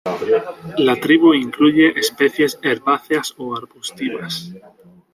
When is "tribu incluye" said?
0.99-1.93